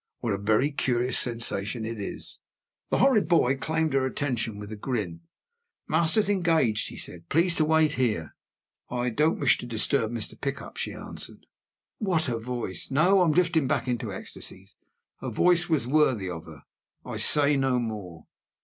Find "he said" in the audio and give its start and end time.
6.89-7.29